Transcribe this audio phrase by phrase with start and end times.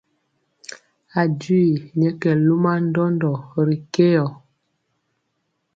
[1.19, 3.31] A jwii nyɛ kɛ luma ndɔndɔ
[3.65, 4.25] ri keyɔ.